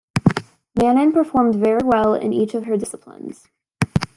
[0.73, 3.47] Manon performed very well in each of her disciplines.